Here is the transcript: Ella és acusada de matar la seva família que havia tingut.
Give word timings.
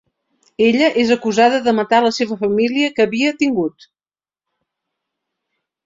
Ella 0.67 0.87
és 1.03 1.11
acusada 1.15 1.59
de 1.67 1.75
matar 1.81 2.01
la 2.07 2.11
seva 2.19 2.39
família 2.41 2.91
que 2.97 3.07
havia 3.07 3.37
tingut. 3.45 3.89